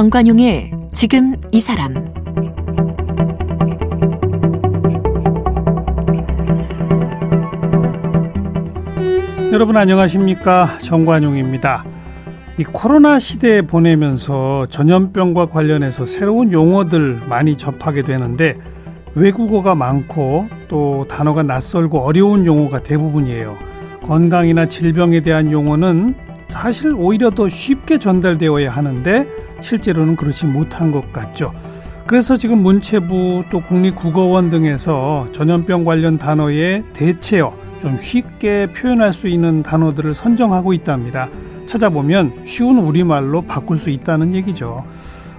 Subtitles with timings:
[0.00, 1.92] 정관용의 지금 이 사람
[9.52, 11.84] 여러분 안녕하십니까 정관용입니다.
[12.56, 18.56] 이 코로나 시대에 보내면서 전염병과 관련해서 새로운 용어들 많이 접하게 되는데
[19.14, 23.54] 외국어가 많고 또 단어가 낯설고 어려운 용어가 대부분이에요.
[24.04, 26.14] 건강이나 질병에 대한 용어는
[26.48, 31.52] 사실 오히려 더 쉽게 전달되어야 하는데 실제로는 그렇지 못한 것 같죠.
[32.06, 39.62] 그래서 지금 문체부 또 국립국어원 등에서 전염병 관련 단어의 대체어 좀 쉽게 표현할 수 있는
[39.62, 41.28] 단어들을 선정하고 있답니다.
[41.66, 44.84] 찾아보면 쉬운 우리말로 바꿀 수 있다는 얘기죠.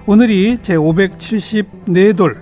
[0.06, 2.36] 오늘이 제 574돌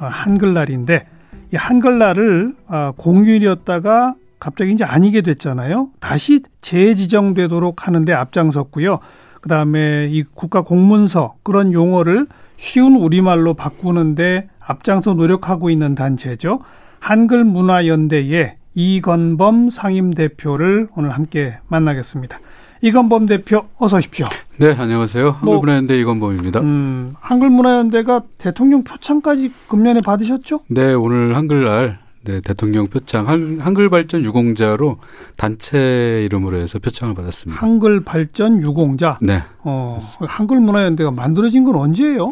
[0.00, 1.06] 어, 한글날인데
[1.52, 5.90] 이 한글날을 어, 공휴일이었다가 갑자기 이제 아니게 됐잖아요.
[6.00, 8.98] 다시 재지정되도록 하는데 앞장섰고요.
[9.44, 16.60] 그 다음에 이 국가 공문서 그런 용어를 쉬운 우리말로 바꾸는데 앞장서 노력하고 있는 단체죠.
[17.00, 22.40] 한글문화연대의 이건범 상임 대표를 오늘 함께 만나겠습니다.
[22.80, 24.24] 이건범 대표 어서 오십시오.
[24.58, 25.32] 네, 안녕하세요.
[25.32, 26.60] 한글문화연대 뭐, 이건범입니다.
[26.60, 30.60] 음, 한글문화연대가 대통령 표창까지 금년에 받으셨죠?
[30.70, 34.98] 네, 오늘 한글날 네, 대통령 표창 한글 발전 유공자로
[35.36, 37.60] 단체 이름으로 해서 표창을 받았습니다.
[37.60, 39.18] 한글 발전 유공자.
[39.20, 39.42] 네.
[39.58, 42.24] 어, 한글 문화연대가 만들어진 건 언제예요?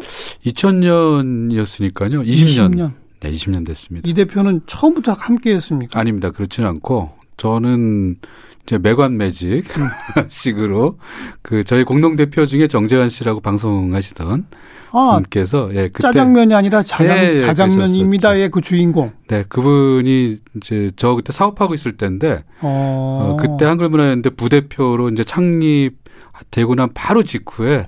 [0.45, 2.25] 2000년이었으니까요.
[2.25, 2.75] 20년.
[2.75, 2.91] 20년.
[3.19, 4.09] 네, 20년 됐습니다.
[4.09, 5.99] 이 대표는 처음부터 함께 했습니까?
[5.99, 6.31] 아닙니다.
[6.31, 9.87] 그렇지는 않고 저는 이 제 매관 매직 음.
[10.29, 10.97] 식으로
[11.41, 14.45] 그 저희 공동 대표 중에 정재환 씨라고 방송하시던
[14.91, 19.11] 아, 분께서 예 그때 짜장면이 아니라 자장, 예, 예, 자장면입니다의 그 주인공.
[19.27, 25.23] 네 그분이 이제 저 그때 사업하고 있을 때인데 어, 어 그때 한글 문화연대 부대표로 이제
[25.23, 27.87] 창립되고 난 바로 직후에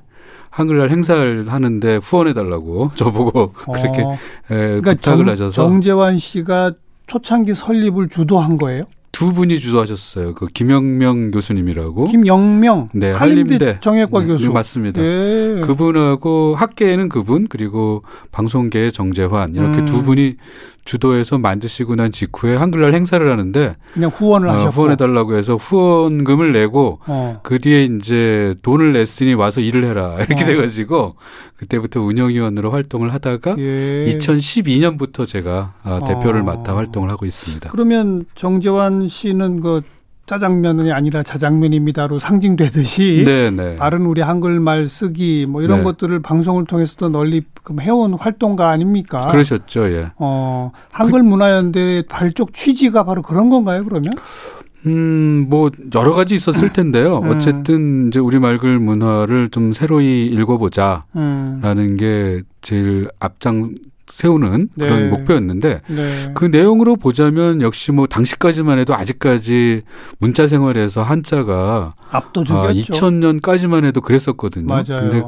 [0.49, 3.71] 한글날 행사를 하는데 후원해 달라고 저보고 어.
[3.71, 4.03] 그렇게
[4.51, 6.73] 예, 그러니까 부탁을 정, 하셔서 정재환 씨가
[7.07, 8.85] 초창기 설립을 주도한 거예요?
[9.15, 10.33] 두 분이 주도하셨어요.
[10.35, 12.11] 그 김영명 교수님이라고.
[12.11, 12.89] 김영명.
[12.93, 14.47] 네, 한림대 정예과 네, 교수.
[14.47, 15.01] 네, 맞습니다.
[15.01, 15.61] 네.
[15.61, 19.85] 그분하고 학계에는 그분 그리고 방송계의 정재환 이렇게 음.
[19.85, 20.35] 두 분이
[20.85, 26.53] 주도해서 만드시고 난 직후에 한글날 행사를 하는데 그냥 후원을 어, 하셨고 후원해 달라고 해서 후원금을
[26.53, 27.39] 내고 어.
[27.43, 30.45] 그 뒤에 이제 돈을 냈으니 와서 일을 해라 이렇게 어.
[30.45, 31.15] 돼가지고
[31.57, 34.05] 그때부터 운영위원으로 활동을 하다가 예.
[34.05, 36.43] 2012년부터 제가 아, 대표를 어.
[36.43, 37.69] 맡아 활동을 하고 있습니다.
[37.71, 39.81] 그러면 정재환 씨는 그
[40.25, 43.51] 짜장면이 아니라 자장면입니다로 상징되듯이 네네.
[43.51, 43.75] 네.
[43.75, 45.83] 다른 우리 한글말 쓰기 뭐 이런 네.
[45.83, 47.43] 것들을 방송을 통해서도 널리
[47.79, 49.27] 해온 활동가 아닙니까?
[49.27, 50.11] 그러셨죠, 예.
[50.17, 54.11] 어, 한글 문화연대 발족 취지가 바로 그런 건가요, 그러면?
[54.85, 57.19] 음, 뭐 여러 가지 있었을 텐데요.
[57.19, 57.29] 음.
[57.29, 61.97] 어쨌든 이제 우리 말글 문화를 좀 새로이 읽어보자 라는 음.
[61.97, 63.73] 게 제일 앞장
[64.07, 64.87] 세우는 네.
[64.87, 66.31] 그런 목표였는데 네.
[66.35, 69.81] 그 내용으로 보자면 역시 뭐 당시까지만 해도 아직까지
[70.19, 72.67] 문자 생활에서 한자가 압도적이었죠.
[72.67, 74.67] 아, 2000년까지만 해도 그랬었거든요.
[74.67, 75.09] 맞아요.
[75.09, 75.23] 근데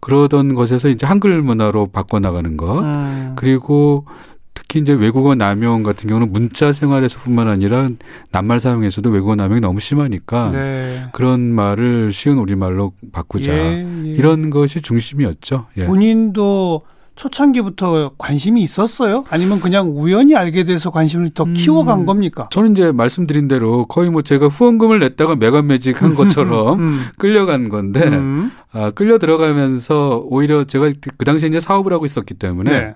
[0.00, 3.32] 그러던 것에서 이제 한글 문화로 바꿔 나가는 것 음.
[3.36, 4.06] 그리고
[4.54, 7.88] 특히 이제 외국어 남용 같은 경우는 문자 생활에서뿐만 아니라
[8.30, 11.04] 낱말 사용에서도 외국어 남용이 너무 심하니까 네.
[11.12, 14.10] 그런 말을 쉬운 우리말로 바꾸자 예, 예.
[14.10, 15.66] 이런 것이 중심이었죠.
[15.78, 15.86] 예.
[15.86, 16.82] 본인도
[17.16, 19.24] 초창기부터 관심이 있었어요?
[19.28, 22.48] 아니면 그냥 우연히 알게 돼서 관심을 더 음, 키워간 겁니까?
[22.50, 27.04] 저는 이제 말씀드린 대로 거의 뭐 제가 후원금을 냈다가 매간매직 한 것처럼 음.
[27.18, 28.52] 끌려간 건데, 음.
[28.72, 32.94] 아, 끌려 들어가면서 오히려 제가 그 당시에 이제 사업을 하고 있었기 때문에 네.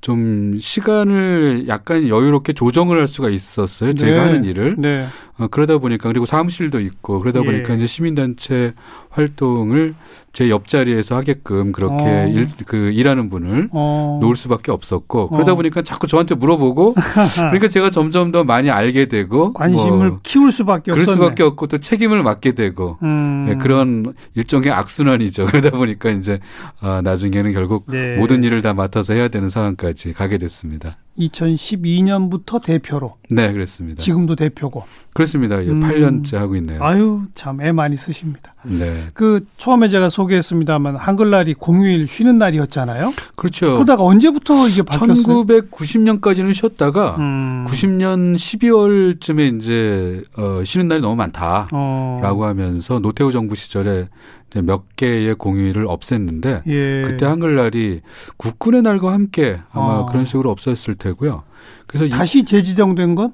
[0.00, 3.92] 좀 시간을 약간 여유롭게 조정을 할 수가 있었어요.
[3.92, 4.18] 제가 네.
[4.18, 4.76] 하는 일을.
[4.78, 5.06] 네.
[5.38, 7.76] 어, 그러다 보니까 그리고 사무실도 있고 그러다 보니까 예.
[7.76, 8.72] 이제 시민단체
[9.10, 9.94] 활동을
[10.32, 12.26] 제 옆자리에서 하게끔 그렇게 어.
[12.28, 14.18] 일, 그 일하는 분을 어.
[14.22, 15.54] 놓을 수밖에 없었고 그러다 어.
[15.56, 16.94] 보니까 자꾸 저한테 물어보고
[17.36, 21.78] 그러니까 제가 점점 더 많이 알게 되고 관심을 뭐 키울 수밖에 그럴 수밖에 없고 또
[21.78, 23.46] 책임을 맡게 되고 음.
[23.48, 25.46] 네, 그런 일종의 악순환이죠.
[25.50, 26.38] 그러다 보니까 이제
[26.80, 28.16] 아, 나중에는 결국 네.
[28.16, 30.96] 모든 일을 다 맡아서 해야 되는 상황까지 가게 됐습니다.
[31.18, 33.14] 2012년부터 대표로.
[33.30, 34.02] 네, 그렇습니다.
[34.02, 34.84] 지금도 대표고.
[35.14, 35.62] 그렇습니다.
[35.64, 35.80] 예, 음.
[35.80, 36.82] 8년째 하고 있네요.
[36.82, 38.54] 아유, 참 애 많이 쓰십니다.
[38.64, 39.04] 네.
[39.12, 43.12] 그 처음에 제가 소개했습니다만 한글날이 공휴일 쉬는 날이었잖아요.
[43.36, 43.74] 그렇죠.
[43.74, 45.44] 그러다가 언제부터 이게 바뀌었어요?
[45.44, 47.64] 1990년까지는 쉬었다가 음.
[47.68, 52.46] 90년 12월쯤에 이제 어, 쉬는 날이 너무 많다라고 어.
[52.46, 54.08] 하면서 노태우 정부 시절에
[54.56, 57.02] 몇 개의 공휴일을 없앴는데 예.
[57.02, 58.00] 그때 한글날이
[58.36, 60.06] 국군의 날과 함께 아마 어.
[60.06, 61.44] 그런 식으로 없었을 테고요.
[61.86, 63.32] 그래서 다시 재지정된 건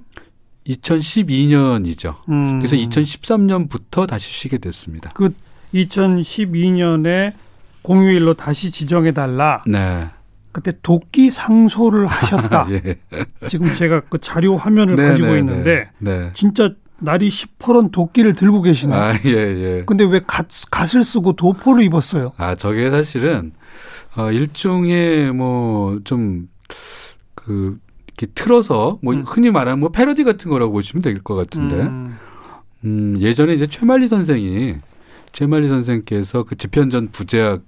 [0.67, 2.17] 2012년이죠.
[2.29, 2.59] 음.
[2.59, 5.11] 그래서 2013년부터 다시 쉬게 됐습니다.
[5.15, 5.31] 그
[5.75, 7.33] 2012년에
[7.83, 9.63] 공휴일로 다시 지정해 달라.
[9.67, 10.09] 네.
[10.53, 12.67] 그때 도끼 상소를 하셨다.
[12.71, 12.97] 예.
[13.49, 16.31] 지금 제가 그 자료 화면을 네, 가지고 네, 있는데 네.
[16.35, 19.01] 진짜 날이 시퍼런 도끼를 들고 계시나요?
[19.03, 19.83] 아, 예, 예.
[19.87, 22.33] 근데 왜 갓, 갓을 쓰고 도포를 입었어요?
[22.37, 23.53] 아, 저게 사실은,
[24.17, 26.49] 어, 일종의 뭐, 좀,
[27.35, 29.23] 그, 이렇게 틀어서, 뭐, 음.
[29.27, 32.17] 흔히 말하는 뭐 패러디 같은 거라고 보시면 될 것 같은데, 음.
[32.85, 34.77] 음, 예전에 이제 최만리 선생이,
[35.33, 37.63] 최만리 선생께서 그 집현전 부제학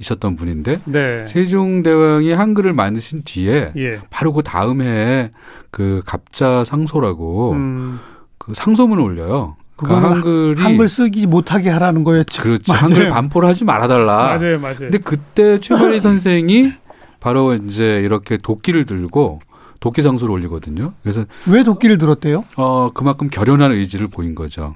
[0.00, 1.26] 이셨던 분인데 네.
[1.26, 4.00] 세종대왕이 한글을 만드신 뒤에 예.
[4.10, 5.32] 바로 그 다음 해에
[5.72, 7.98] 그 갑자 상소라고 음.
[8.38, 9.56] 그 상소문을 올려요.
[9.76, 12.42] 그 한글이 한글 쓰기 못하게 하라는 거였죠.
[12.42, 12.72] 그렇죠.
[12.72, 12.84] 맞아요.
[12.84, 14.36] 한글 반포를 하지 말아달라.
[14.38, 14.76] 맞아요, 맞아요.
[14.78, 16.72] 근데 그때 최발리 선생이
[17.20, 19.40] 바로 이제 이렇게 도끼를 들고
[19.80, 20.92] 도끼 상소를 올리거든요.
[21.02, 22.44] 그래서 왜 도끼를 들었대요?
[22.56, 24.74] 어 그만큼 결연한 의지를 보인 거죠.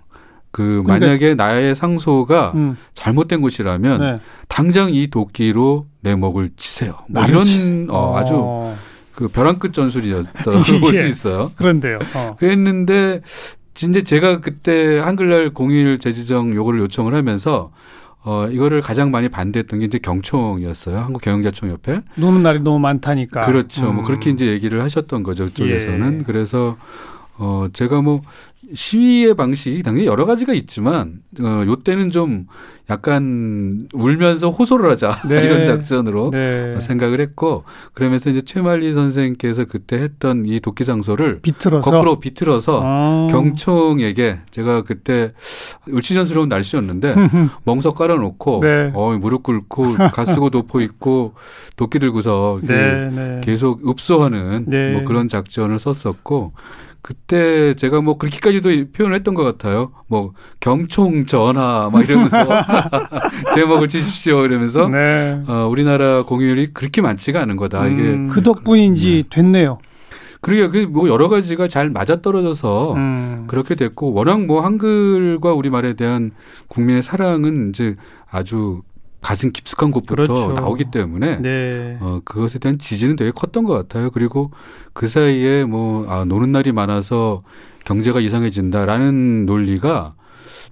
[0.53, 2.77] 그 그러니까 만약에 나의 상소가 음.
[2.95, 4.21] 잘못된 것이라면 네.
[4.49, 6.99] 당장 이 도끼로 내 목을 치세요.
[7.09, 8.77] 뭐 이런 어, 아주 어.
[9.15, 10.81] 그 벼랑 끝 전술이었다고 예.
[10.81, 11.53] 볼수 있어요.
[11.57, 11.99] 그런데요.
[12.15, 12.37] 어.
[12.39, 13.21] 그랬는데
[13.75, 17.73] 진짜 제가 그때 한글날 공휴일 재지정 요거를 요청을 하면서
[18.25, 20.99] 어 이거를 가장 많이 반대했던 게 이제 경총이었어요.
[20.99, 23.41] 한국 경영자총 옆에 노는 날이 너무 많다니까.
[23.41, 23.91] 그렇죠.
[23.91, 23.97] 음.
[23.97, 25.47] 뭐 그렇게 이제 얘기를 하셨던 거죠.
[25.47, 26.25] 그쪽에서는 예.
[26.25, 26.77] 그래서
[27.39, 28.21] 어 제가 뭐
[28.75, 32.47] 시위의 방식이 당연히 여러 가지가 있지만 어 요때는 좀
[32.91, 35.45] 약간 울면서 호소를 하자 네.
[35.45, 36.79] 이런 작전으로 네.
[36.81, 37.65] 생각을 했고
[37.95, 43.29] 그러면서 이제 최말리 선생께서 그때 했던 이 도끼 장소를 비틀어서 거꾸로 비틀어서 아.
[43.31, 45.33] 경총에게 제가 그때
[45.89, 47.15] 을치전스러운 날씨였는데
[47.65, 48.91] 멍석 깔아놓고 네.
[48.95, 51.35] 어 무릎 꿇고 가쓰고 도포 있고
[51.77, 53.41] 도끼 들고서 네, 네.
[53.43, 54.93] 계속 읍소하는 네.
[54.93, 56.53] 뭐 그런 작전을 썼었고
[57.03, 59.91] 그때 제가 뭐 그렇게까지 도 표현을 했던 것 같아요.
[60.07, 62.47] 뭐 경총 전화 막 이러면서
[63.55, 65.43] 제목을 지십시오 이러면서 네.
[65.47, 67.85] 어, 우리나라 공휴일이 그렇게 많지가 않은 거다.
[67.85, 69.37] 음, 이게 그 덕분인지 네.
[69.37, 69.79] 됐네요.
[70.41, 73.45] 그러게 그뭐 여러 가지가 잘 맞아떨어져서 음.
[73.47, 76.33] 그렇게 됐고 워낙 뭐 한글과 우리말에 대한
[76.69, 77.95] 국민의 사랑은 이제
[78.31, 78.83] 아주
[79.23, 80.53] 가슴 깊숙한 곳부터 그렇죠.
[80.53, 81.97] 나오기 때문에 네.
[82.01, 84.11] 어, 그것에 대한 지지는 되게 컸던 것 같아요.
[84.11, 84.51] 그리고
[84.93, 87.45] 그 사이에 뭐 아, 노는 날이 많아서
[87.85, 90.15] 경제가 이상해진다라는 논리가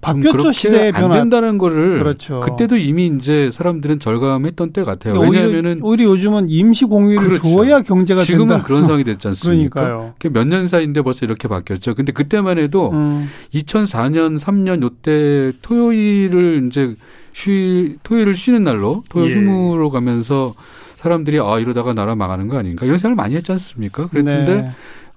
[0.01, 2.39] 바뀌었죠 시대의 안 된다는 거를 그렇죠.
[2.39, 5.13] 그때도 이미 이제 사람들은 절감했던 때 같아요.
[5.13, 7.47] 그러니까 왜냐하면은 오히려, 요즘은 임시 공휴일을 그렇죠.
[7.49, 8.63] 줘야 경제가 지금은 된다.
[8.63, 10.13] 그런 상황이 됐지 않습니까?
[10.33, 11.93] 몇 년 사이인데 벌써 이렇게 바뀌었죠.
[11.93, 13.29] 근데 그때만 해도 음.
[13.53, 16.95] 2004년 3년 요때 토요일을 이제
[17.33, 19.35] 쉬 토요일을 쉬는 날로 토요일 예.
[19.35, 20.55] 휴무로 가면서
[20.95, 24.07] 사람들이 아 이러다가 나라 망하는 거 아닌가 이런 생각을 많이 했지 않습니까?
[24.07, 24.71] 그랬는데 네.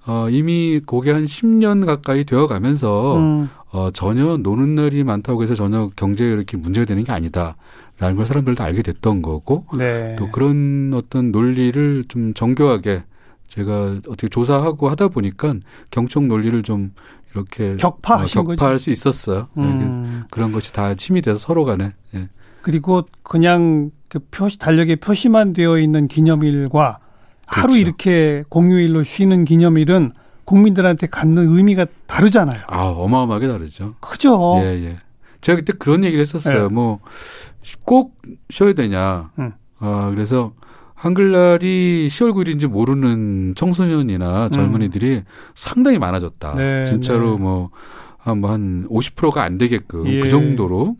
[0.07, 3.49] 어, 이미 그게 한 10년 가까이 되어 가면서 음.
[3.71, 7.55] 어, 전혀 노는 날이 많다고 해서 전혀 경제에 이렇게 문제가 되는 게 아니다.
[7.97, 10.17] 라는 걸 사람들도 알게 됐던 거고 네.
[10.19, 13.05] 또 그런 어떤 논리를 좀 정교하게
[13.47, 15.53] 제가 어떻게 조사하고 하다 보니까
[15.91, 16.91] 경청 논리를 좀
[17.33, 19.47] 이렇게 격파하신 어, 격파할 수 있었어요.
[19.53, 19.79] 네, 음.
[20.21, 21.93] 네, 그런 것이 다 힘이 돼서 서로 간에.
[22.13, 22.29] 예.
[22.61, 26.99] 그리고 그냥 그 표시 달력에 표시만 되어 있는 기념일과
[27.47, 27.67] 그렇죠.
[27.67, 30.11] 하루 이렇게 공휴일로 쉬는 기념일은
[30.45, 32.61] 국민들한테 갖는 의미가 다르잖아요.
[32.67, 33.95] 아 어마어마하게 다르죠.
[33.99, 34.59] 그죠.
[34.61, 34.97] 예 예.
[35.41, 36.65] 제가 그때 그런 얘기를 했었어요.
[36.65, 36.67] 예.
[36.67, 38.15] 뭐꼭
[38.49, 39.31] 쉬어야 되냐.
[39.39, 39.53] 음.
[39.79, 40.53] 아 그래서
[40.95, 45.23] 한글날이 10월 9일인지 모르는 청소년이나 젊은이들이 음.
[45.53, 46.55] 상당히 많아졌다.
[46.55, 47.41] 네, 진짜로 네.
[47.41, 47.69] 뭐,
[48.17, 50.19] 한, 뭐한 50%가 안 되게끔 그 예.
[50.21, 50.95] 그 정도로.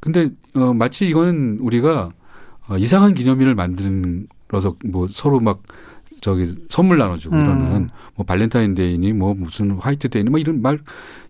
[0.00, 2.12] 근데, 어, 마치 이거는 우리가
[2.68, 3.76] 어, 이상한 기념일을 만
[4.52, 5.62] 들어서 뭐 서로 막
[6.20, 7.40] 저기 선물 나눠주고 음.
[7.40, 10.78] 이러는 뭐 발렌타인데이니 뭐 무슨 화이트데이니 뭐 이런 말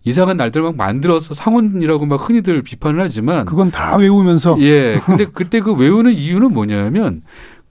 [0.03, 5.61] 이상한 날들 막 만들어서 상원이라고 막 흔히들 비판을 하지만 그건 다 외우면서 예 근데 그때
[5.61, 7.23] 그 외우는 이유는 뭐냐면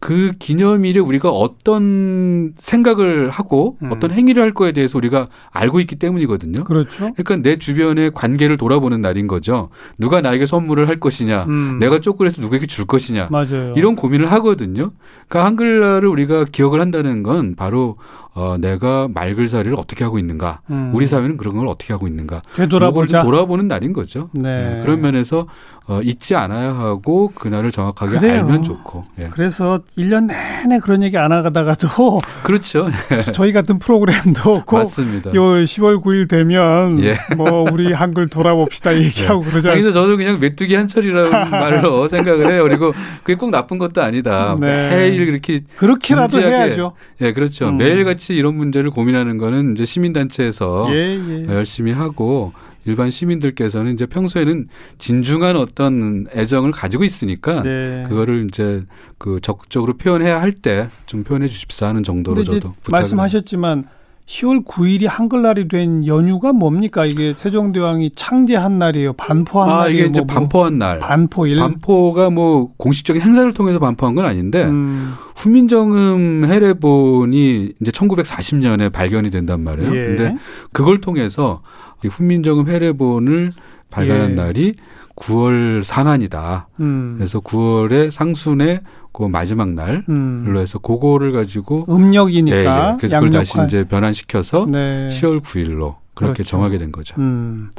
[0.02, 3.92] 그 기념일에 우리가 어떤 생각을 하고 음.
[3.92, 6.64] 어떤 행위를 할 거에 대해서 우리가 알고 있기 때문이거든요.
[6.64, 7.12] 그렇죠.
[7.12, 9.68] 그러니까 내 주변의 관계를 돌아보는 날인 거죠.
[10.00, 11.78] 누가 나에게 선물을 할 것이냐, 음.
[11.78, 13.74] 내가 쪼그려서 누구에게 줄 것이냐, 맞아요.
[13.76, 14.90] 이런 고민을 하거든요.
[15.28, 17.96] 그러니까 한글날을 우리가 기억을 한다는 건 바로
[18.34, 20.90] 어, 내가 말글살이를 어떻게 하고 있는가, 음.
[20.94, 23.22] 우리 사회는 그런 걸 어떻게 하고 있는가, 되돌아보자.
[23.22, 24.30] 돌아보는 날인 거죠.
[24.32, 24.74] 네.
[24.76, 24.80] 네.
[24.82, 25.46] 그런 면에서
[25.88, 28.38] 어, 잊지 않아야 하고 그날을 정확하게 그래요.
[28.42, 29.04] 알면 좋고.
[29.18, 29.30] 예.
[29.32, 32.88] 그래서 1년 내내 그런 얘기 안 하다가도 그렇죠.
[33.32, 35.34] 저희 같은 프로그램도 꼭 맞습니다.
[35.34, 37.16] 요 10월 9일 되면 예.
[37.36, 39.50] 뭐 우리 한글 돌아봅시다 얘기하고 예.
[39.50, 39.80] 그러잖아요.
[39.80, 42.62] 그래서 저도 그냥 메뚜기 한철이라는 말로 생각을 해요.
[42.62, 42.92] 그리고
[43.24, 44.56] 그게 꼭 나쁜 것도 아니다.
[44.60, 44.88] 네.
[44.94, 46.92] 매일 그렇게 그렇게라도 해야죠.
[47.22, 47.70] 예, 그렇죠.
[47.70, 47.78] 음.
[47.78, 51.46] 매일같이 이런 문제를 고민하는 거는 이제 시민단체에서 예, 예.
[51.48, 52.52] 열심히 하고
[52.84, 54.66] 일반 시민들께서는 이제 평소에는
[54.98, 58.04] 진중한 어떤 애정을 가지고 있으니까 네.
[58.08, 58.82] 그거를 이제
[59.18, 63.84] 그 적극적으로 표현해야 할 때 좀 표현해 주십사 하는 정도로 저도 말씀하셨지만
[64.32, 67.04] 10월 9일이 한글날이 된 연휴가 뭡니까?
[67.04, 69.12] 이게 세종대왕이 창제한 날이에요.
[69.12, 69.98] 반포한 아, 날이에요.
[69.98, 70.98] 이게 이제 뭐, 뭐 반포한 날.
[71.00, 71.56] 반포일.
[71.56, 75.12] 반포가 뭐 공식적인 행사를 통해서 반포한 건 아닌데 음.
[75.36, 79.94] 후민정음 해례본이 이제 1940년에 발견이 된단 말이에요.
[79.94, 80.02] 예.
[80.04, 80.36] 근데
[80.72, 81.60] 그걸 통해서
[82.02, 83.52] 이 후민정음 해례본을
[83.90, 84.34] 발간한 예.
[84.34, 84.74] 날이
[85.14, 86.68] 9월 상한이다.
[86.80, 87.14] 음.
[87.18, 88.80] 그래서 9월에 상순에
[89.12, 90.54] 그 마지막 날로 음.
[90.56, 92.96] 해서 그거를 가지고 음력이니까 예, 예.
[92.98, 95.06] 그래서 그걸 다시 이제 변환시켜서 네.
[95.08, 96.44] 10월 9일로 그렇게 그렇죠.
[96.44, 97.14] 정하게 된 거죠.
[97.18, 97.70] 음.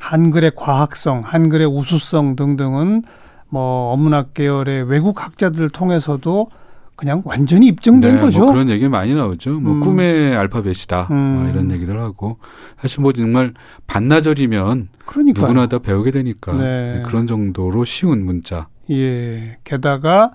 [0.00, 3.02] 한글의 과학성, 한글의 우수성 등등은
[3.50, 6.48] 뭐 어문학 계열의 외국 학자들을 통해서도
[6.96, 8.40] 그냥 완전히 입증된 네, 거죠.
[8.40, 9.60] 뭐 그런 얘기 많이 나오죠.
[9.60, 9.80] 뭐 음.
[9.80, 11.08] 꿈의 알파벳이다.
[11.10, 11.16] 음.
[11.16, 12.38] 뭐 이런 얘기들 하고
[12.78, 13.54] 사실 뭐 정말
[13.86, 15.46] 반나절이면 그러니까요.
[15.46, 17.02] 누구나 다 배우게 되니까 네.
[17.06, 18.68] 그런 정도로 쉬운 문자.
[18.90, 19.56] 예.
[19.64, 20.32] 게다가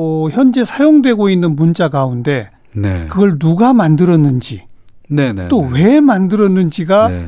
[0.00, 3.06] 어, 현재 사용되고 있는 문자 가운데 네.
[3.08, 4.64] 그걸 누가 만들었는지
[5.10, 6.00] 네, 또왜 네.
[6.00, 7.26] 만들었는지가 네.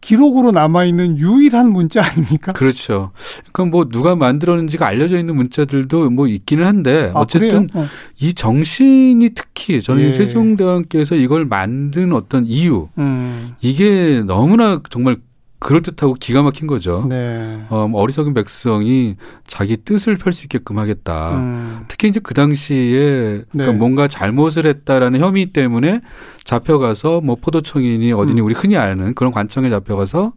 [0.00, 2.52] 기록으로 남아 있는 유일한 문자 아닙니까?
[2.52, 3.10] 그렇죠.
[3.52, 7.86] 그러니까 뭐 누가 만들었는지가 알려져 있는 문자들도 뭐 있기는 한데 아, 어쨌든 어.
[8.20, 10.10] 이 정신이 특히 저는 예.
[10.10, 13.54] 세종대왕께서 이걸 만든 어떤 이유 음.
[13.60, 15.18] 이게 너무나 정말
[15.60, 17.06] 그럴듯하고 기가 막힌 거죠.
[17.08, 17.60] 네.
[17.68, 21.36] 어, 뭐 어리석은 백성이 자기 뜻을 펼 수 있게끔 하겠다.
[21.36, 21.84] 음.
[21.88, 23.72] 특히 이제 그 당시에 그러니까 네.
[23.72, 26.00] 뭔가 잘못을 했다라는 혐의 때문에
[26.44, 28.46] 잡혀가서 뭐 포도청이니 어디니 음.
[28.46, 30.32] 우리 흔히 아는 그런 관청에 잡혀가서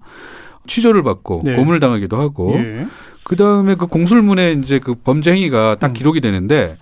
[0.65, 1.55] 취조를 받고 네.
[1.55, 2.87] 고문을 당하기도 하고 예.
[3.23, 5.93] 그 다음에 그 공술문에 이제 그 범죄 행위가 딱 음.
[5.93, 6.77] 기록이 되는데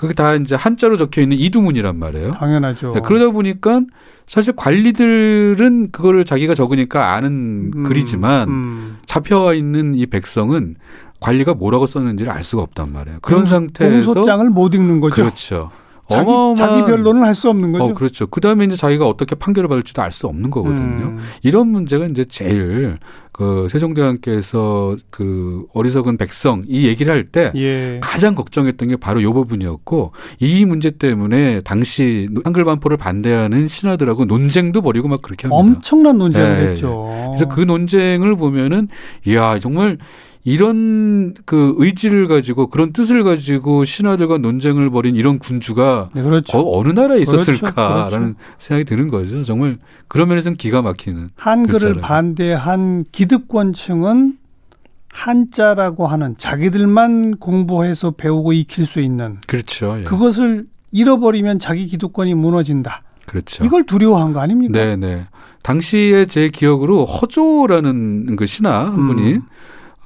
[0.00, 2.32] 그게 다 이제 한자로 적혀 있는 이두문이란 말이에요.
[2.32, 2.92] 당연하죠.
[2.92, 3.82] 네, 그러다 보니까
[4.26, 8.98] 사실 관리들은 그거를 자기가 적으니까 아는 음, 글이지만 음.
[9.04, 10.76] 잡혀와 있는 이 백성은
[11.20, 13.18] 관리가 뭐라고 썼는지를 알 수가 없단 말이에요.
[13.20, 15.16] 그런 상태에서 공소장을 못 읽는 거죠.
[15.16, 15.70] 그렇죠.
[16.10, 17.84] 자기, 자기 변론을 할 수 없는 거죠.
[17.84, 18.26] 어, 그렇죠.
[18.26, 21.06] 그 다음에 이제 자기가 어떻게 판결을 받을지도 알 수 없는 거거든요.
[21.06, 21.18] 음.
[21.42, 22.98] 이런 문제가 이제 제일
[23.32, 28.00] 그 세종대왕께서 그 어리석은 백성 이 얘기를 할때 예.
[28.02, 34.82] 가장 걱정했던 게 바로 요 부분이었고 이 문제 때문에 당시 한글 반포를 반대하는 신하들하고 논쟁도
[34.82, 35.56] 벌이고 막 그렇게 합니다.
[35.56, 36.70] 엄청난 논쟁을 예, 예.
[36.72, 37.08] 했죠.
[37.12, 37.26] 예.
[37.28, 38.88] 그래서 그 논쟁을 보면은
[39.26, 39.96] 이야 정말
[40.42, 46.58] 이런 그 의지를 가지고 그런 뜻을 가지고 신하들과 논쟁을 벌인 이런 군주가 네, 그렇죠.
[46.58, 48.34] 어, 느 나라에 있었을까라는 그렇죠, 그렇죠.
[48.58, 49.44] 생각이 드는 거죠.
[49.44, 49.78] 정말
[50.08, 52.00] 그런 면에서는 기가 막히는 한글을 글자를.
[52.00, 54.38] 반대한 기득권층은
[55.12, 59.98] 한자라고 하는 자기들만 공부해서 배우고 익힐 수 있는 그렇죠.
[60.00, 60.04] 예.
[60.04, 63.02] 그것을 잃어버리면 자기 기득권이 무너진다.
[63.26, 63.64] 그렇죠.
[63.64, 64.72] 이걸 두려워한 거 아닙니까?
[64.72, 65.26] 네, 네.
[65.62, 69.42] 당시에 제 기억으로 허조라는 그 신하 한 분이 음.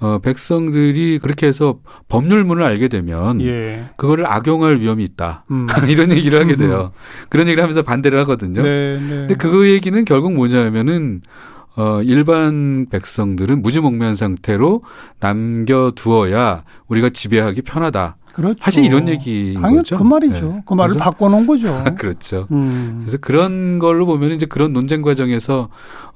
[0.01, 3.91] 어, 백성들이 그렇게 해서 법률문을 알게 되면 예.
[3.97, 5.45] 그거를 악용할 위험이 있다.
[5.51, 5.67] 음.
[5.89, 6.93] 이런 얘기를 하게 돼요.
[7.29, 8.63] 그런 얘기를 하면서 반대를 하거든요.
[8.63, 9.09] 네, 네.
[9.09, 11.23] 근데 그 얘기는 결국 뭐냐면은
[11.77, 14.83] 어, 일반 백성들은 무지몽매한 상태로
[15.21, 18.17] 남겨두어야 우리가 지배하기 편하다.
[18.35, 18.59] 그렇죠.
[18.61, 19.97] 사실 이런 얘기인 당연, 거죠.
[19.97, 20.49] 그 말이죠.
[20.49, 20.63] 네.
[20.67, 21.85] 그 말을 바꿔놓은 거죠.
[21.97, 22.49] 그렇죠.
[22.51, 22.99] 음.
[23.01, 25.69] 그래서 그런 걸로 보면 이제 그런 논쟁 과정에서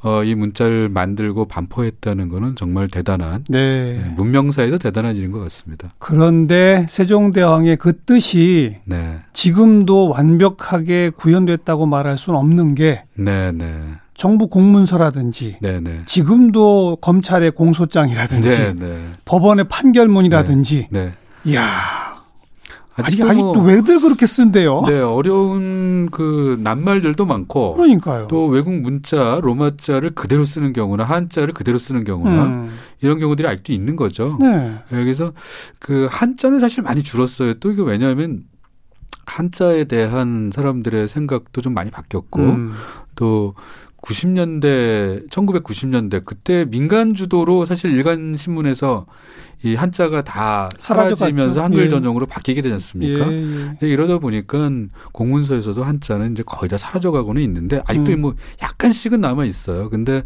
[0.02, 4.02] 어, 이 문자를 만들고 반포했다는 거는 정말 대단한 네.
[4.02, 5.90] 네, 문명사에서 대단한 일인 것 같습니다.
[5.98, 9.18] 그런데 세종대왕의 그 뜻이 네.
[9.32, 13.80] 지금도 완벽하게 구현됐다고 말할 수는 없는 게 네, 네.
[14.16, 16.02] 정부 공문서라든지 네네.
[16.06, 18.98] 지금도 검찰의 공소장이라든지 네네.
[19.24, 20.88] 법원의 판결문이라든지.
[21.44, 22.07] 이야
[23.02, 24.82] 아직도, 아직도 뭐, 왜들 그렇게 쓴대요?
[24.86, 27.74] 네, 어려운 그 낱말들도 많고.
[27.74, 28.28] 그러니까요.
[28.28, 32.70] 또 외국 문자, 로마자를 그대로 쓰는 경우나 한자를 그대로 쓰는 경우나 음.
[33.02, 34.36] 이런 경우들이 아직도 있는 거죠.
[34.40, 34.48] 네.
[34.48, 34.80] 네.
[34.90, 35.32] 그래서
[35.78, 37.54] 그 한자는 사실 많이 줄었어요.
[37.54, 38.44] 또 이게 왜냐하면
[39.26, 42.72] 한자에 대한 사람들의 생각도 좀 많이 바뀌었고 음.
[43.14, 43.54] 또
[44.02, 49.06] 90년대, 1990년대 그때 민간 주도로 사실 일간 신문에서
[49.64, 51.88] 이 한자가 다 사라지면서 한글 예.
[51.88, 53.30] 전용으로 바뀌게 되지 않습니까?
[53.32, 53.88] 예, 예.
[53.88, 54.70] 이러다 보니까
[55.12, 58.20] 공문서에서도 한자는 이제 거의 다 사라져가고는 있는데 아직도 음.
[58.20, 59.90] 뭐 약간씩은 남아 있어요.
[59.90, 60.22] 근데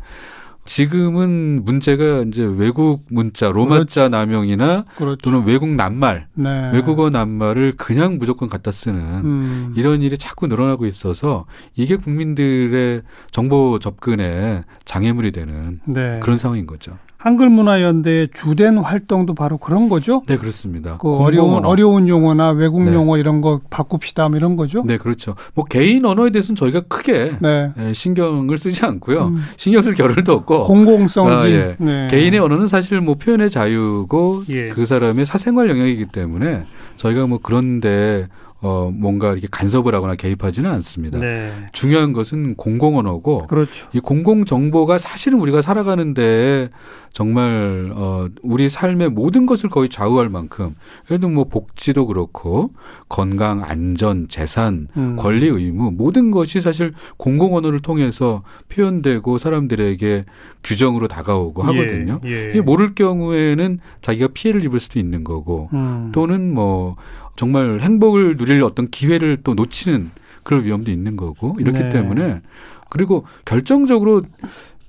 [0.64, 4.08] 지금은 문제가 이제 외국 문자, 로마자.
[4.08, 5.16] 남용이나 그렇죠.
[5.16, 6.70] 또는 외국 낱말, 네.
[6.72, 9.72] 외국어 낱말을 그냥 무조건 갖다 쓰는 음.
[9.76, 16.20] 이런 일이 자꾸 늘어나고 있어서 이게 국민들의 정보 접근에 장애물이 되는 네.
[16.22, 16.98] 그런 상황인 거죠.
[17.22, 20.22] 한글문화연대의 주된 활동도 바로 그런 거죠?
[20.26, 20.98] 네, 그렇습니다.
[20.98, 22.92] 그 어려운, 어려운 용어나 외국 네.
[22.92, 24.82] 용어 이런 거 바꿉시다 뭐 이런 거죠?
[24.84, 25.36] 네, 그렇죠.
[25.54, 27.70] 뭐 개인 언어에 대해서는 저희가 크게 네.
[27.78, 29.26] 예, 신경을 쓰지 않고요.
[29.26, 29.38] 음.
[29.56, 30.64] 신경 쓸 겨를도 없고.
[30.64, 31.28] 공공성.
[31.28, 31.76] 아, 예.
[31.78, 32.08] 네.
[32.10, 34.68] 개인의 언어는 사실 뭐 표현의 자유고 예.
[34.70, 36.64] 그 사람의 사생활 영역이기 때문에
[36.96, 38.26] 저희가 뭐 그런데
[38.62, 41.18] 어 뭔가 이렇게 간섭을 하거나 개입하지는 않습니다.
[41.18, 41.52] 네.
[41.72, 43.88] 중요한 것은 공공 언어고 그렇죠.
[43.92, 46.70] 이 공공 정보가 사실은 우리가 살아가는데
[47.12, 50.76] 정말 어 우리 삶의 모든 것을 거의 좌우할 만큼
[51.06, 52.70] 그래도 뭐 복지도 그렇고
[53.08, 55.16] 건강, 안전, 재산, 음.
[55.16, 60.24] 권리, 의무 모든 것이 사실 공공 언어를 통해서 표현되고 사람들에게
[60.62, 62.20] 규정으로 다가오고 예, 하거든요.
[62.24, 62.60] 예, 예.
[62.60, 66.10] 모를 경우에는 자기가 피해를 입을 수도 있는 거고 음.
[66.12, 66.94] 또는 뭐
[67.36, 70.10] 정말 행복을 누릴 어떤 기회를 또 놓치는
[70.42, 71.88] 그럴 위험도 있는 거고 이렇기 네.
[71.88, 72.42] 때문에
[72.90, 74.22] 그리고 결정적으로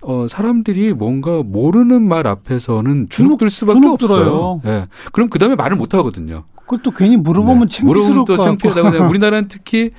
[0.01, 4.61] 어 사람들이 뭔가 모르는 말 앞에서는 주눅들 수밖에 주눅 없어요.
[4.65, 4.69] 예.
[4.69, 4.85] 네.
[5.13, 6.43] 그럼 그 다음에 말을 못 하거든요.
[6.65, 7.77] 그것도 괜히 물어보면 네.
[7.77, 9.91] 창피스러울 것 창피하다고 우리나라는 특히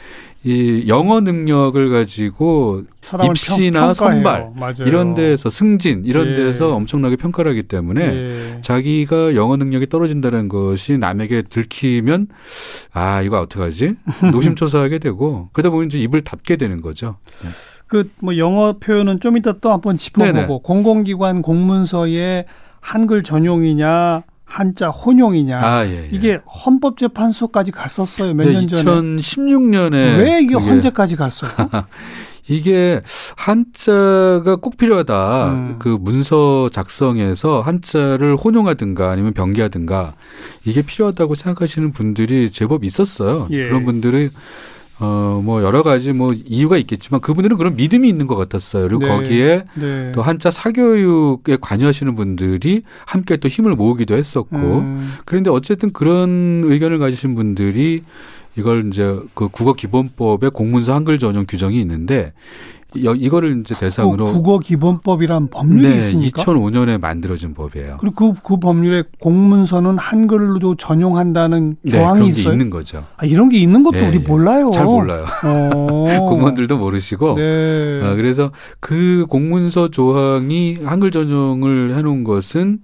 [0.44, 2.82] 이 영어 능력을 가지고
[3.24, 4.84] 입시나 선발 맞아요.
[4.84, 6.34] 이런 데서 승진 이런 예.
[6.34, 8.58] 데서 엄청나게 평가를 하기 때문에 예.
[8.60, 12.28] 자기가 영어 능력이 떨어진다는 것이 남에게 들키면
[12.92, 13.94] 아 이거 어떡하지
[14.32, 17.16] 노심초사하게 되고 그러다 보면 이제 입을 닫게 되는 거죠.
[17.42, 17.48] 네.
[17.86, 20.60] 그뭐 영어 표현은 좀 이따 또 한번 짚어보고 네네.
[20.62, 22.44] 공공기관 공문서에
[22.80, 24.24] 한글 전용이냐
[24.54, 26.08] 한자 혼용이냐 아, 예, 예.
[26.12, 31.50] 이게 헌법재판소까지 갔었어요 몇년 네, 전에 2016년에 왜 이게 헌재까지 갔어요?
[32.46, 33.00] 이게
[33.36, 35.46] 한자가 꼭 필요하다.
[35.46, 35.76] 음.
[35.78, 40.14] 그 문서 작성에서 한자를 혼용하든가 아니면 변기하든가
[40.66, 43.48] 이게 필요하다고 생각하시는 분들이 제법 있었어요.
[43.50, 43.68] 예.
[43.68, 44.28] 그런 분들이
[45.00, 48.86] 어, 뭐 여러 가지 뭐 이유가 있겠지만 그분들은 그런 믿음이 있는 것 같았어요.
[48.86, 49.08] 그리고 네.
[49.08, 50.12] 거기에 네.
[50.14, 55.14] 또 한자 사교육에 관여하시는 분들이 함께 또 힘을 모으기도 했었고 음.
[55.24, 58.04] 그런데 어쨌든 그런 의견을 가지신 분들이
[58.56, 62.32] 이걸 이제 그 국어 기본법에 공문서 한글 전용 규정이 있는데
[62.96, 66.42] 이거를 이제 대상으로 국어 기본법이란 법률이 네, 있습니까?
[66.42, 67.98] 2005년에 만들어진 법이에요.
[68.00, 72.52] 그리고 그, 그 법률에 공문서는 한글로도 전용한다는 네, 조항이 있어요.
[72.52, 73.04] 있는 거죠.
[73.16, 74.70] 아, 이런 게 있는 것도 네, 우리 몰라요.
[74.72, 75.24] 잘 몰라요.
[75.44, 76.04] 어.
[76.28, 77.34] 공무원들도 모르시고.
[77.34, 78.00] 네.
[78.02, 82.80] 아, 그래서 그 공문서 조항이 한글 전용을 해놓은 것은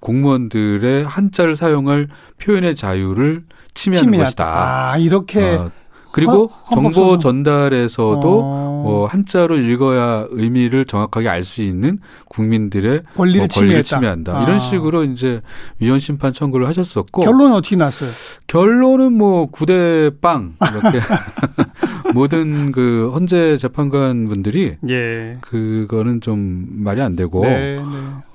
[0.00, 2.08] 공무원들의 한자를 사용할
[2.40, 3.44] 표현의 자유를
[3.74, 4.24] 침해하는 침해하다.
[4.24, 4.90] 것이다.
[4.90, 5.70] 아, 이렇게 어,
[6.12, 8.61] 그리고 허, 정보 전달에서도 어.
[8.84, 14.38] 어, 한자로 읽어야 의미를 정확하게 알 수 있는 국민들의 권리를, 뭐 권리를 침해한다.
[14.38, 14.42] 아.
[14.44, 15.40] 이런 식으로 이제
[15.80, 18.10] 위헌 심판 청구를 하셨었고 결론은 어떻게 났어요?
[18.46, 21.00] 결론은 뭐 구대 빵 이렇게
[22.14, 25.36] 모든 그 헌재 재판관 분들이 예.
[25.40, 27.82] 그거는 좀 말이 안 되고 네, 네.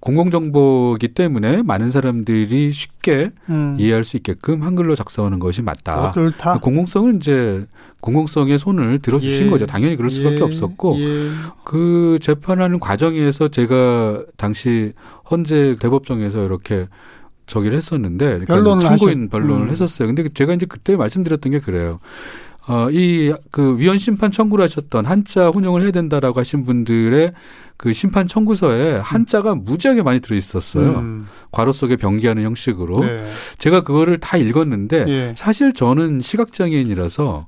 [0.02, 3.76] 공공정보이기 때문에 많은 사람들이 쉽게 음.
[3.80, 6.14] 이해할 수 있게끔 한글로 작성하는 것이 맞다.
[6.14, 7.66] 그 공공성을 이제
[8.02, 9.50] 공공성의 손을 들어주신 예.
[9.50, 9.66] 거죠.
[9.66, 10.42] 당연히 그럴 수밖에 예.
[10.42, 11.30] 없었고 예.
[11.64, 14.94] 그 재판하는 과정에서 제가 당시
[15.30, 16.88] 헌재 대법정에서 이렇게
[17.48, 19.70] 저기를 했었는데 그러니까 참고인 변론을 음.
[19.70, 20.08] 했었어요.
[20.08, 22.00] 근데 제가 이제 그때 말씀드렸던 게 그래요.
[22.68, 27.32] 어, 이 그 위헌 심판 청구를 하셨던 한자 혼용을 해야 된다라고 하신 분들의
[27.78, 31.00] 그 심판 청구서에 한자가 무지하게 많이 들어 있었어요.
[31.00, 31.28] 음.
[31.52, 33.06] 괄호 속에 병기하는 형식으로.
[33.06, 33.26] 네.
[33.58, 35.34] 제가 그거를 다 읽었는데 예.
[35.38, 37.48] 사실 저는 시각장애인이라서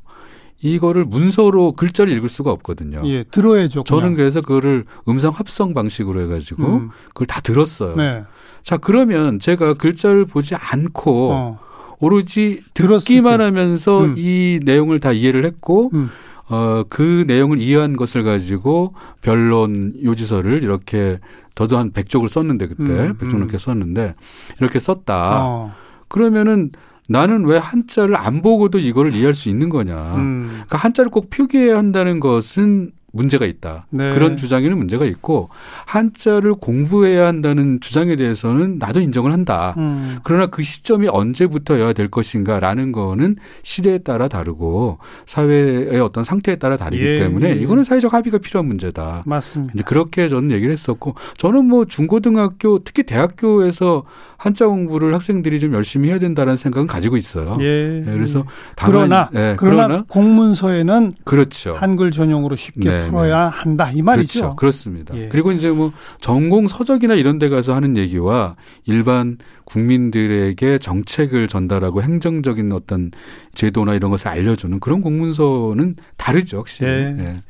[0.62, 3.02] 이거를 문서로 글자를 읽을 수가 없거든요.
[3.06, 3.84] 예, 들어야죠.
[3.84, 3.86] 그냥.
[3.86, 6.90] 저는 그래서 그거를 음성 합성 방식으로 해가지고 음.
[7.10, 7.96] 그걸 다 들었어요.
[7.96, 8.24] 네.
[8.64, 11.60] 자 그러면 제가 글자를 보지 않고 어.
[12.02, 14.16] 오로지 듣기만 하면서 음.
[14.18, 16.10] 이 내용을 다 이해를 했고 음.
[16.50, 21.20] 어, 그 내용을 이해한 것을 가지고 변론 요지서를 이렇게
[21.56, 23.58] 저도 한 100쪽을 썼는데 그때 음, 100쪽 넘게 음.
[23.58, 24.16] 썼는데
[24.60, 25.46] 이렇게 썼다.
[25.46, 25.74] 어.
[26.08, 26.72] 그러면은
[27.10, 30.16] 나는 왜 한자를 안 보고도 이거를 이해할 수 있는 거냐.
[30.16, 30.48] 음.
[30.52, 33.88] 그러니까 한자를 꼭 표기해야 한다는 것은 문제가 있다.
[33.90, 34.12] 네.
[34.12, 35.50] 그런 주장에는 문제가 있고
[35.86, 39.74] 한자를 공부해야 한다는 주장에 대해서는 나도 인정을 한다.
[39.78, 40.20] 음.
[40.24, 47.04] 그러나 그 시점이 언제부터여야 될 것인가라는 거는 시대에 따라 다르고 사회의 어떤 상태에 따라 다르기
[47.04, 47.54] 예, 때문에 예.
[47.56, 49.24] 이거는 사회적 합의가 필요한 문제다.
[49.26, 49.74] 맞습니다.
[49.76, 54.04] 이제 그렇게 저는 얘기를 했었고 저는 뭐 중고등학교 특히 대학교에서
[54.38, 57.58] 한자 공부를 학생들이 좀 열심히 해야 된다는 생각은 가지고 있어요.
[57.60, 58.00] 예.
[58.00, 58.46] 예 그래서
[58.76, 61.76] 그러나, 예, 그러나, 그러나 공문서에는 그렇죠.
[61.76, 62.99] 한글 전용으로 쉽게 네.
[63.00, 63.56] 네, 풀어야 네.
[63.56, 64.40] 한다 이 말이죠.
[64.40, 64.56] 그렇죠.
[64.56, 65.16] 그렇습니다.
[65.18, 65.30] 예.
[65.30, 72.72] 그리고 이제 뭐 전공 서적이나 이런 데 가서 하는 얘기와 일반 국민들에게 정책을 전달하고 행정적인
[72.72, 73.12] 어떤
[73.54, 76.92] 제도나 이런 것을 알려주는 그런 공문서는 다르죠, 확실히.
[76.92, 77.16] 예.
[77.20, 77.44] 예.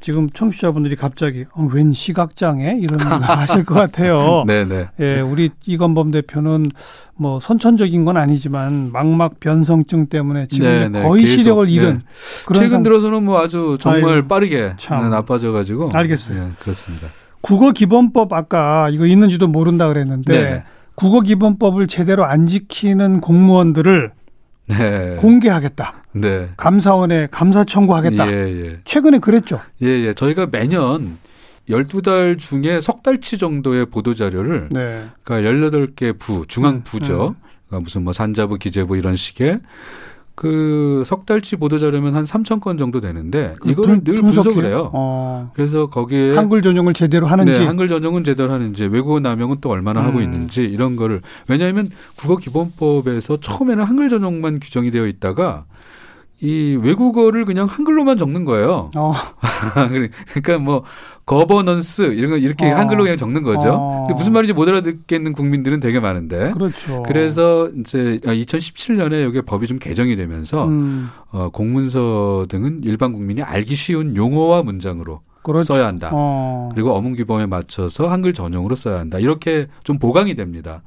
[0.00, 4.44] 지금 청취자분들이 갑자기 어, 웬 시각장애 이런 말 하실 것 같아요.
[4.46, 4.88] 네네.
[5.00, 6.70] 예, 우리 이건범 대표는
[7.16, 11.02] 뭐 선천적인 건 아니지만 막막 변성증 때문에 지금 네네.
[11.02, 12.04] 거의 계속, 시력을 잃은 네.
[12.44, 12.82] 그런 최근 상...
[12.82, 15.10] 들어서는 뭐 아주 정말 아유, 빠르게 참.
[15.10, 16.44] 나빠져가지고 알겠어요.
[16.44, 17.08] 네, 그렇습니다.
[17.40, 20.62] 국어 기본법 아까 이거 있는지도 모른다 그랬는데 네네.
[20.94, 24.12] 국어 기본법을 제대로 안 지키는 공무원들을
[24.68, 25.16] 네.
[25.20, 25.94] 공개하겠다.
[26.20, 26.48] 네.
[26.56, 28.30] 감사원에 감사 청구하겠다.
[28.30, 28.80] 예, 예.
[28.84, 29.60] 최근에 그랬죠.
[29.82, 30.12] 예, 예.
[30.14, 31.18] 저희가 매년
[31.68, 35.06] 12달 중에 석 달치 정도의 보도 자료를 네.
[35.24, 37.34] 그러니까 18개 부, 중앙 부죠.
[37.38, 37.48] 네.
[37.68, 39.60] 그러니까 무슨 뭐 산자부, 기재부 이런 식의
[40.36, 44.90] 그 석 달치 보도 자료면 한 3천 건 정도 되는데 이거를 늘 분석을 해요.
[44.92, 45.50] 어.
[45.54, 50.00] 그래서 거기에 한글 전용을 제대로 하는지, 네, 한글 전용은 제대로 하는지, 외국어 남용은 또 얼마나
[50.00, 50.06] 음.
[50.06, 55.64] 하고 있는지 이런 거를 왜냐하면 국어 기본법에서 처음에는 한글 전용만 규정이 되어 있다가
[56.40, 58.90] 이 외국어를 그냥 한글로만 적는 거예요.
[58.94, 59.12] 어.
[60.32, 60.84] 그러니까 뭐
[61.24, 62.76] 거버넌스 이런 거 이렇게 어.
[62.76, 63.72] 한글로 그냥 적는 거죠.
[63.72, 64.06] 어.
[64.14, 66.52] 무슨 말인지 못 알아듣겠는 국민들은 되게 많은데.
[66.52, 67.02] 그렇죠.
[67.04, 71.08] 그래서 이제 2017년에 이게 법이 좀 개정이 되면서 음.
[71.30, 75.20] 어, 공문서 등은 일반 국민이 알기 쉬운 용어와 문장으로
[75.52, 75.64] 그렇죠.
[75.74, 76.10] 써야 한다.
[76.12, 76.70] 어.
[76.74, 79.18] 그리고 어문 규범에 맞춰서 한글 전용으로 써야 한다.
[79.18, 80.82] 이렇게 좀 보강이 됩니다.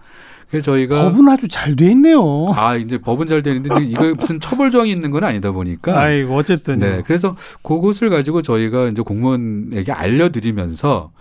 [0.49, 2.51] 그래서 저희가 법은 아주 잘 돼 있네요.
[2.55, 5.99] 아 이제 법은 잘 되는데 이거 무슨 처벌 조항이 있는 건 아니다 보니까.
[5.99, 6.79] 아이고 어쨌든.
[6.79, 11.11] 네, 그래서 그것을 가지고 저희가 이제 공무원에게 알려드리면서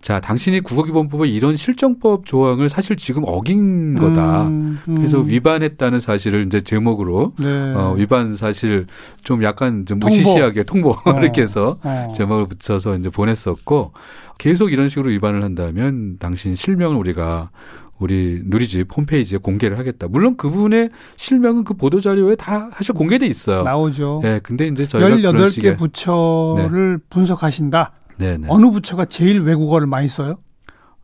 [0.00, 4.46] 자, 당신이 국어기본법의 이런 실정법 조항을 사실 지금 어긴 거다.
[4.46, 4.96] 음, 음.
[4.96, 7.46] 그래서 위반했다는 사실을 이제 제목으로 네.
[7.74, 8.86] 어, 위반 사실
[9.24, 11.10] 좀 약간 좀 무시시하게 통보, 통보.
[11.10, 11.18] 어.
[11.20, 12.12] 이렇게 해서 어.
[12.16, 13.92] 제목을 붙여서 이제 보냈었고
[14.38, 17.50] 계속 이런 식으로 위반을 한다면 당신 실명을 우리가
[17.98, 20.06] 우리 누리집 홈페이지에 공개를 하겠다.
[20.08, 23.64] 물론 그분의 실명은 그 보도 자료에 다 사실 공개돼 있어요.
[23.64, 24.20] 나오죠.
[24.22, 24.28] 예.
[24.28, 27.04] 네, 근데 이제 저희가 18개 부처를 네.
[27.10, 27.92] 분석하신다.
[28.18, 28.46] 네, 네.
[28.50, 30.36] 어느 부처가 제일 외국어를 많이 써요?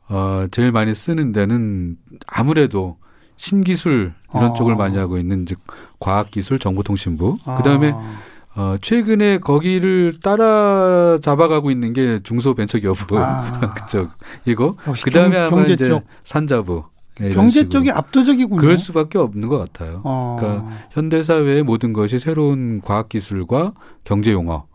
[0.08, 1.96] 어, 제일 많이 쓰는 데는
[2.26, 2.96] 아무래도
[3.36, 4.54] 신기술 이런 어.
[4.54, 5.60] 쪽을 많이 하고 있는 즉
[5.98, 7.38] 과학기술 정보통신부.
[7.46, 7.54] 아.
[7.56, 7.94] 그다음에
[8.56, 13.74] 어, 최근에 거기를 따라 잡아가고 있는 게 중소벤처기업부 아.
[13.74, 14.10] 그쪽
[14.44, 16.04] 이거 그다음에 경, 아마 이제 쪽.
[16.22, 16.84] 산자부
[17.20, 18.60] 예, 경제 쪽이 압도적이군요.
[18.60, 20.00] 그럴 수밖에 없는 것 같아요.
[20.04, 20.36] 어.
[20.38, 23.72] 그러니까 현대 사회의 모든 것이 새로운 과학 기술과
[24.02, 24.66] 경제 용어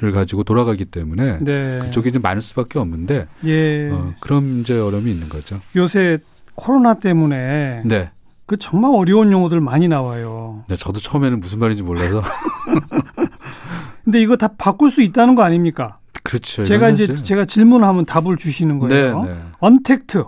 [0.00, 1.80] 를 가지고 돌아가기 때문에 네.
[1.82, 3.90] 그쪽이 좀 많을 수밖에 없는데 예.
[3.90, 5.60] 어, 그런 이제 어려움이 있는 거죠.
[5.74, 6.18] 요새
[6.54, 8.10] 코로나 때문에 네.
[8.46, 10.62] 그 정말 어려운 용어들 많이 나와요.
[10.68, 12.22] 네, 저도 처음에는 무슨 말인지 몰라서.
[14.04, 15.98] 근데 이거 다 바꿀 수 있다는 거 아닙니까?
[16.22, 16.64] 그렇죠.
[16.64, 19.22] 제가 이제 제가 질문하면 답을 주시는 거예요.
[19.24, 19.40] 네, 네.
[19.58, 20.24] 언택트.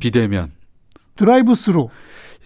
[0.00, 0.52] 비대면.
[1.16, 1.88] 드라이브 스루.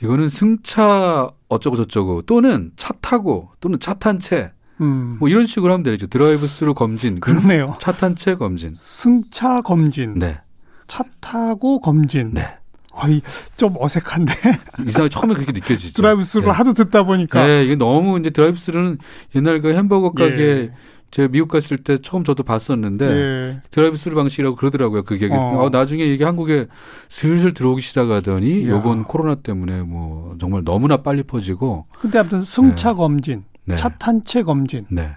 [0.03, 4.53] 이거는 승차 어쩌고 저쩌고 또는 차 타고 또는 차 탄 채.
[4.81, 5.17] 음.
[5.19, 6.07] 뭐 이런 식으로 하면 되죠.
[6.07, 7.21] 드라이브 스루 검진.
[7.21, 7.77] 그러네요.
[7.81, 8.75] 차 탄 채 검진.
[8.79, 10.19] 승차 검진.
[10.19, 10.39] 네.
[10.87, 12.33] 차 타고 검진.
[12.35, 12.47] 네.
[12.93, 13.23] 거의
[13.57, 14.33] 좀 어색한데.
[14.87, 15.95] 이상하게 처음에 그렇게 느껴지죠.
[15.95, 16.51] 드라이브스루 네.
[16.51, 17.47] 하도 듣다 보니까.
[17.47, 18.99] 네, 이게 너무 이제 drive-through는
[19.37, 20.73] 옛날 그 햄버거 가게 예.
[21.13, 23.61] 제가 미국 갔을 때 처음 저도 봤었는데 예.
[23.71, 25.05] 드라이브스루 방식이라고 그러더라고요.
[25.05, 25.37] 그게 어.
[25.63, 26.67] 어, 나중에 이게 한국에
[27.09, 28.71] 슬슬 들어오기 시작하더니 야.
[28.71, 31.87] 요번 코로나 때문에 뭐 정말 너무나 빨리 퍼지고.
[32.01, 32.97] 근데 아무튼 승차 네.
[32.97, 33.77] 검진, 네.
[33.77, 35.11] 차 탄 채 검진, 네.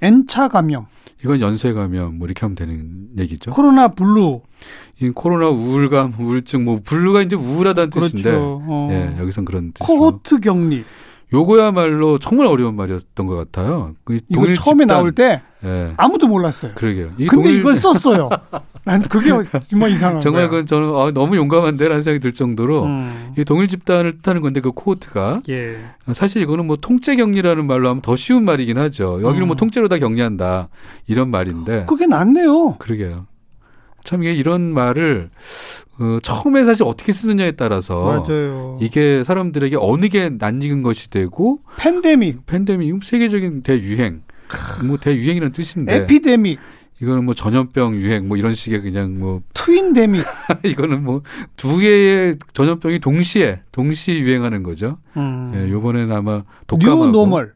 [0.00, 0.86] N차 감염.
[1.22, 3.52] 이건 연쇄 감염 뭐 이렇게 하면 되는 얘기죠.
[3.52, 4.40] 코로나 blue.
[5.00, 8.16] 이 코로나 우울감, 우울증 뭐 blue가 이제 우울하다는 그렇죠.
[8.16, 8.32] 뜻인데.
[8.34, 8.88] 어.
[8.90, 9.86] 예, 여기선 그런 뜻이고.
[9.86, 10.84] 코호트 격리.
[11.32, 13.94] 요거야말로 정말 어려운 말이었던 것 같아요.
[14.04, 15.94] 그 이거 처음에 집단, 나올 때 예.
[15.96, 16.72] 아무도 몰랐어요.
[16.74, 17.10] 그러게요.
[17.16, 17.60] 근데 동일...
[17.60, 18.28] 이걸 썼어요.
[18.84, 19.30] 난 그게
[19.70, 23.32] 정말 이상한 정말 그 저는 아, 너무 용감한데라는 생각이 들 정도로 음.
[23.38, 25.78] 이 동일 집단을 뜻하는 건데 그 cohort가 예.
[26.12, 29.22] 사실 이거는 뭐 통째 격리라는 말로 하면 더 쉬운 말이긴 하죠.
[29.22, 29.46] 여기는 뭐 음.
[29.48, 30.68] 뭐 통째로 다 격리한다
[31.06, 32.76] 이런 말인데 그게 낫네요.
[32.78, 33.26] 그러게요.
[34.04, 35.30] 참 이게 이런 말을
[36.00, 38.78] 어, 처음에 사실 어떻게 쓰느냐에 따라서 맞아요.
[38.80, 44.22] 이게 사람들에게 어느 게 낯익은 것이 되고 팬데믹, 팬데믹 세계적인 대유행,
[44.84, 45.94] 뭐 대유행이라는 뜻인데.
[45.96, 46.58] 에피데믹.
[47.00, 50.24] 이거는 뭐 전염병 유행 뭐 이런 식의 그냥 뭐 트윈데믹.
[50.64, 51.22] 이거는 뭐
[51.56, 54.98] 두 개의 전염병이 동시에 동시 유행하는 거죠.
[55.16, 55.52] 음.
[55.54, 57.52] 예, 요번에는 아마 독감하고 new normal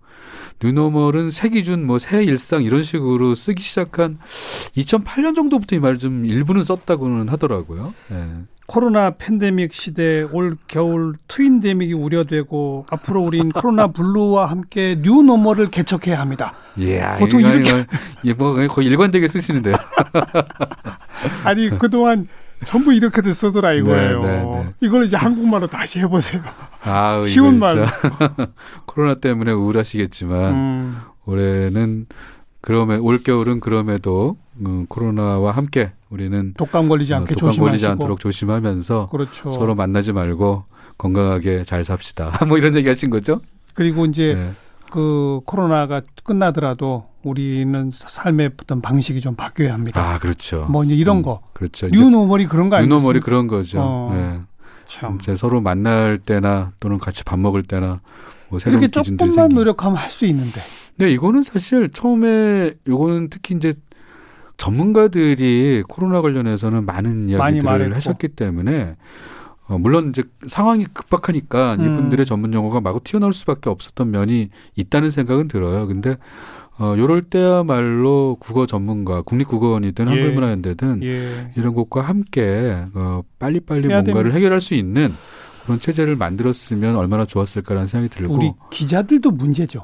[0.63, 4.19] new normal은 새 기준 뭐 새 일상 이런 식으로 쓰기 시작한
[4.77, 7.95] 2008년 정도부터 이 말 좀 일부는 썼다고는 하더라고요.
[8.13, 8.25] 예.
[8.69, 16.19] 코로나 팬데믹 시대 올 겨울 twindemic이 우려되고 앞으로 우린 코로나 blue와 함께 new normal을 개척해야
[16.19, 16.53] 합니다.
[16.79, 17.87] 예, 보통 이거, 이렇게
[18.25, 19.77] 이 뭐 거의 일관되게 쓰시는데요.
[21.45, 22.27] 아니 그동안
[22.65, 24.23] 전부 이렇게들 쓰더라 이거예요.
[24.23, 24.75] 네, 네, 네.
[24.81, 26.43] 이걸 이제 한국말로 다시 해보세요.
[26.83, 27.87] 아, 쉬운 말.
[28.87, 30.97] 코로나 때문에 우울하시겠지만 음.
[31.27, 32.07] 올해는
[32.61, 38.21] 그러면 올 겨울은 그럼에도 음, 코로나와 함께 우리는 독감 걸리지 않게 독감 조심하시고 걸리지 않도록
[38.21, 39.53] 조심하면서 그렇죠.
[39.53, 40.65] 서로 만나지 말고
[40.99, 42.33] 건강하게 잘 삽시다.
[42.49, 43.41] 뭐 이런 얘기 하신 거죠?
[43.75, 44.53] 그리고 이제 네.
[44.91, 50.01] 그 코로나가 끝나더라도 우리는 삶의 어떤 방식이 좀 바뀌어야 합니다.
[50.01, 50.67] 아, 그렇죠.
[50.71, 51.41] 뭐 이제 이런 음, 거.
[51.53, 51.89] 그렇죠.
[51.89, 52.97] 뉴노멀이 그런 거 아니겠습니까?
[52.97, 53.81] 뉴노멀이 그런 거죠.
[53.81, 54.41] 어, 네.
[54.87, 55.17] 참.
[55.17, 58.01] 이제 서로 만날 때나 또는 같이 밥 먹을 때나
[58.49, 59.55] 뭐 새로운 이렇게 조금만 생기.
[59.57, 60.61] 노력하면 할 수 있는데.
[60.97, 63.75] 네, 이거는 사실 처음에 요거는 특히 이제
[64.57, 67.95] 전문가들이 코로나 관련해서는 많은 이야기들을.
[67.95, 68.97] 하셨기 때문에
[69.69, 71.85] 어, 물론 이제 상황이 급박하니까 음.
[71.85, 75.87] 이분들의 전문 용어가 마구 튀어나올 수밖에 없었던 면이 있다는 생각은 들어요.
[75.87, 76.17] 근데
[76.79, 80.11] 어, 요럴 때야말로 국어 전문가, 국립국어원이든 예.
[80.11, 81.51] 한글문화연대든 예.
[81.57, 84.35] 이런 곳과 함께 어, 빨리빨리 뭔가를 됩니다.
[84.35, 85.13] 해결할 수 있는
[85.65, 89.83] 그런 체제를 만들었으면 얼마나 좋았을까라는 생각이 들고 우리 기자들도 문제죠.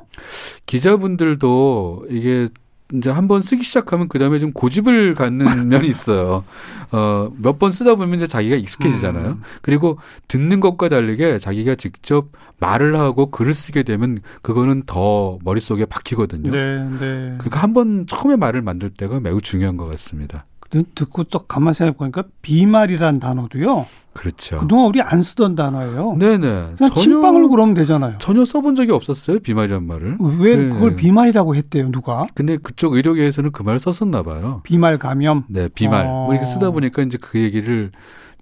[0.67, 2.49] 기자분들도 이게
[2.95, 6.45] 이제 한 번 쓰기 시작하면 그 다음에 좀 고집을 갖는 면이 있어요.
[6.91, 9.29] 어, 몇 번 쓰다 보면 이제 자기가 익숙해지잖아요.
[9.29, 9.43] 음.
[9.63, 12.29] 그리고 듣는 것과 다르게 자기가 직접
[12.61, 16.51] 말을 하고 글을 쓰게 되면 그거는 더 머릿속에 박히거든요.
[16.51, 17.35] 네, 네.
[17.39, 20.47] 그러니까 한 번 처음에 말을 만들 때가 매우 중요한 것 같습니다.
[20.95, 23.87] 듣고 또 가만 생각해 보니까 비말이란 단어도요.
[24.15, 24.59] 그렇죠.
[24.59, 26.17] 그동안 우리 안 쓰던 단어예요.
[26.19, 26.75] 네네.
[26.79, 28.15] 그냥 침방울 그러면 되잖아요.
[28.19, 29.39] 전혀 써본 적이 없었어요.
[29.41, 30.17] 비말이란 말을.
[30.39, 30.69] 왜 그래.
[30.71, 32.25] 그걸 비말이라고 했대요, 누가?
[32.35, 34.61] 근데 그쪽 의료계에서는 그 말을 썼었나 봐요.
[34.65, 35.45] 비말 감염.
[35.49, 36.07] 네, 비말.
[36.07, 36.25] 어.
[36.25, 37.91] 뭐 이렇게 쓰다 보니까 이제 그 얘기를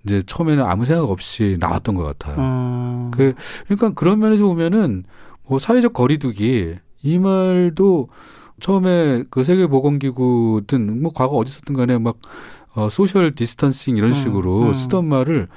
[0.05, 2.37] 이제 처음에는 아무 생각 없이 나왔던 것 같아요.
[2.39, 3.11] 음.
[3.13, 3.35] 그,
[3.67, 5.05] 그러니까 그런 면에서 보면은
[5.47, 8.09] 뭐 사회적 거리두기 이 말도
[8.61, 12.17] 처음에 그 세계보건기구든 뭐 과거 어디 썼든 간에 막
[12.75, 14.73] 어, social distancing 이런 음, 식으로 음.
[14.73, 15.49] 쓰던 말을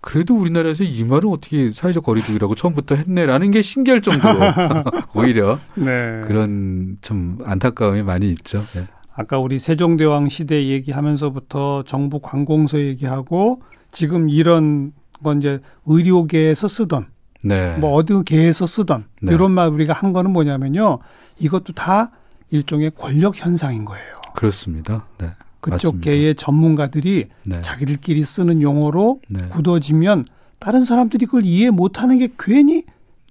[0.00, 4.38] 그래도 우리나라에서 이 말은 어떻게 사회적 거리두기라고 처음부터 했네라는 게 신기할 정도로
[5.14, 6.20] 오히려 네.
[6.26, 8.62] 그런 좀 안타까움이 많이 있죠.
[8.74, 8.86] 네.
[9.14, 17.06] 아까 우리 세종대왕 시대 얘기하면서부터 정부 관공서 얘기하고 지금 이런 건 이제 의료계에서 쓰던
[17.42, 17.76] 네.
[17.78, 19.32] 뭐 어느 계에서 쓰던 네.
[19.32, 20.98] 이런 말 우리가 한 거는 뭐냐면요.
[21.38, 22.10] 이것도 다
[22.50, 24.14] 일종의 권력 현상인 거예요.
[24.34, 25.06] 그렇습니다.
[25.18, 25.28] 네.
[25.60, 26.04] 그쪽 맞습니다.
[26.04, 27.62] 계의 전문가들이 네.
[27.62, 29.48] 자기들끼리 쓰는 용어로 네.
[29.48, 30.26] 굳어지면
[30.58, 32.84] 다른 사람들이 그걸 이해 못하는 게 괜히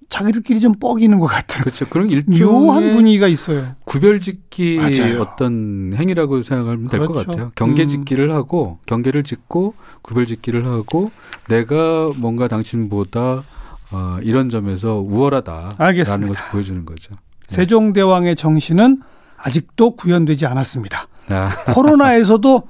[0.08, 1.88] 자기들끼리 좀 뻐기는 것 같은 그렇죠.
[1.88, 3.74] 그런 일종의 분위기가 있어요.
[3.84, 5.20] 구별짓기 맞아요.
[5.20, 7.26] 어떤 행위라고 생각하면 될것 그렇죠.
[7.26, 7.50] 같아요.
[7.56, 8.34] 경계짓기를 음.
[8.34, 11.10] 하고 경계를 짓고 구별짓기를 하고
[11.48, 13.42] 내가 뭔가 당신보다
[13.90, 16.26] 어, 이런 점에서 우월하다라는 알겠습니다.
[16.28, 17.14] 것을 보여주는 거죠.
[17.46, 19.02] 세종대왕의 정신은
[19.36, 21.08] 아직도 구현되지 않았습니다.
[21.30, 22.62] 아, 코로나에서도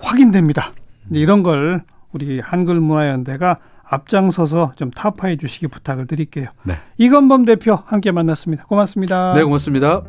[0.00, 0.72] 확인됩니다.
[1.10, 6.48] 이런 걸 우리 한글문화연대가 앞장서서 좀 타파해 주시기 부탁을 드릴게요.
[6.64, 6.74] 네.
[6.98, 8.64] 이건범 대표 함께 만났습니다.
[8.66, 9.32] 고맙습니다.
[9.34, 10.02] 네, 고맙습니다.